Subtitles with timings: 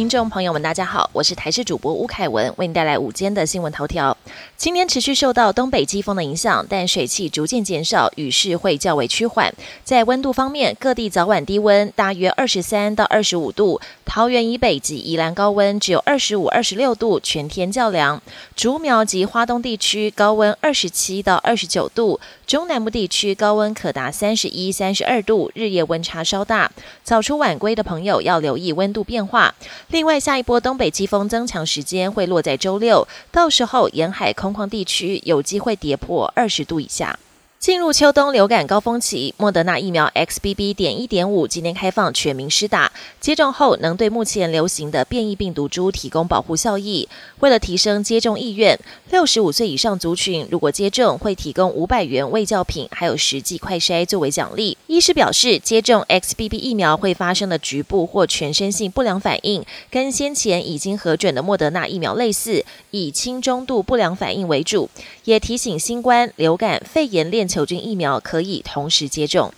[0.00, 4.16] 听众朋友们，大家好，我是台视主播吴凯文，为您带来午间的新闻头条。
[4.56, 9.52] 今天持续受到东北季风的影响，但水汽逐渐减少，雨势会较为趋缓。
[9.84, 13.78] 在温度方面，各地早晚低温大约二十三到二十五度，
[14.12, 18.20] 桃园以北及宜兰高温只有二十五、二十六度，全天较凉。
[18.56, 26.72] 竹苗及花东地区高温二十七到二十九度，中南部地区高温可达三十一、三十二度，日夜温差稍大。
[27.04, 29.54] 早出晚归的朋友要留意温度变化。
[29.86, 37.16] 另外，下一波东北季风增强时间会落在周六，到时候沿海空旷地区有机会跌破二十度以下。
[37.60, 40.72] 进入秋冬流感高峰期，莫德纳疫苗 XBB.
[40.72, 47.06] 点一点五今天开放全民施打，接种后能对目前流行的变异病毒株提供保护效益。
[47.40, 54.78] 为了提升接种意愿，六十五岁以上族群如果接种，会提供五百元卫教品，还有实际快筛作为奖励。
[54.86, 64.88] 医师表示，接种 XBB 疫苗会发生的局部或全身性不良反应，跟先前已经核准的莫德纳疫苗类似，以轻中度不良反应为主。
[65.24, 69.52] 也提醒新冠、流感、肺炎链球菌疫苗可以同时接种。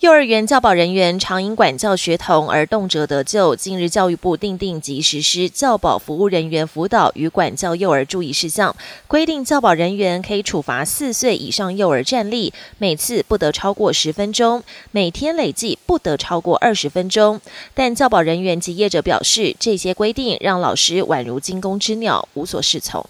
[0.00, 3.56] 幼儿园教保人员常因管教学童而动辄得咎。
[3.56, 8.76] 近日，教育部订定及实施教保服务人员辅导与管教幼儿注意事项，
[9.08, 14.62] 规定教保人员可以处罚四岁以上幼儿站立，每次不得超过十分钟，
[14.92, 17.40] 每天累计不得超过二十分钟。
[17.74, 23.04] 但教保人员及业者表示，这些规定让老师宛如惊弓之鸟，无所适从。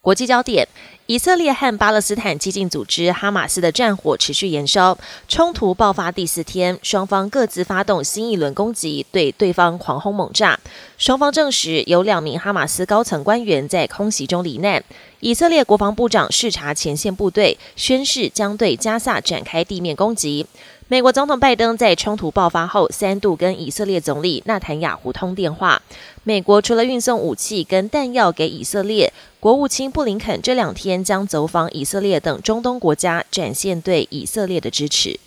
[0.00, 0.68] 国际焦点。
[1.06, 4.96] 以色列和巴勒斯坦激进组织哈马斯的战火持续延烧，
[5.28, 10.58] 冲突爆发第四天，双方各自发动新一轮攻击，对对方狂轰猛炸。
[10.96, 14.82] 双方证实有两名哈马斯高层官员在空袭中罹难。
[15.24, 20.44] 以色列国防部长视察前线部队，宣誓将对加萨展开地面攻击。
[20.86, 25.80] 美国总统拜登在冲突爆发后三度跟以色列总理纳坦雅胡通电话。
[26.24, 29.10] 美国除了运送武器跟弹药给以色列，
[29.40, 35.18] 国务卿布林肯这两天将走访以色列等中东国家，展现对以色列的支持。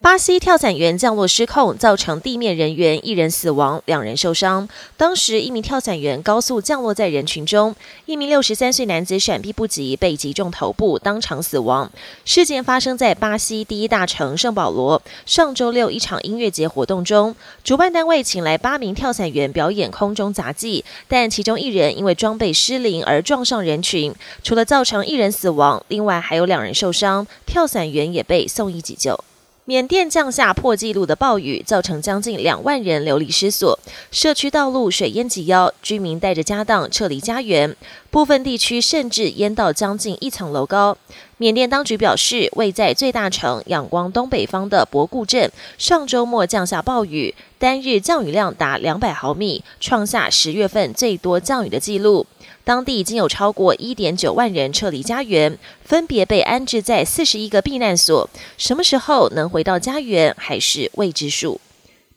[0.00, 4.68] 巴西跳伞员降落失控，造成地面人员一人死亡，两人受伤。
[4.96, 7.74] 当时一名跳伞员高速降落在人群中，
[8.06, 11.90] 一名六十三岁男子闪避不及，被击中头部，当场死亡。
[12.24, 15.02] 事件发生在巴西第一大城圣保罗。
[15.26, 29.18] 上周六一场音乐节活动中，主办单位请来八名跳伞员表演空中杂技，但其中一人因为装备失灵而撞上人群，除了造成一人死亡，另外还有两人受伤，跳伞员也被送医急救。
[29.68, 33.78] 缅甸降下破纪录的暴雨，造成将近两万人流离失所，
[34.10, 37.76] 社区道路水淹及腰，居民带着家当撤离家园，
[38.10, 40.96] 部分地区甚至淹到将近一层楼高。
[41.36, 52.26] 缅甸当局表示，位在最大城仰光东北方的博固镇，上周末降下暴雨，单日降雨量达两百毫米，创下十月份最多降雨的纪录。
[52.64, 58.28] 当地已经有超过一点九万人撤离家园，分别被安置在四十一个避难所。
[58.56, 61.60] 什么时候能回到家园，还是未知数。